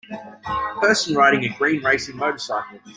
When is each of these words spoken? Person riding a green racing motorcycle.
Person 0.81 1.13
riding 1.15 1.43
a 1.45 1.55
green 1.55 1.83
racing 1.83 2.17
motorcycle. 2.17 2.79